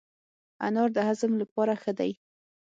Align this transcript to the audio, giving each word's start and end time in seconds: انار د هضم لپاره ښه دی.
انار 0.65 0.89
د 0.95 0.97
هضم 1.07 1.31
لپاره 1.41 1.73
ښه 1.81 1.91
دی. 1.99 2.11